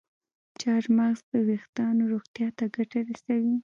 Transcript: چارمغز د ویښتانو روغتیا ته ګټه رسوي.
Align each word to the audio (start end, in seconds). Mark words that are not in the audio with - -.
چارمغز 0.59 1.19
د 1.31 1.33
ویښتانو 1.47 2.03
روغتیا 2.13 2.47
ته 2.57 2.65
ګټه 2.75 2.99
رسوي. 3.09 3.55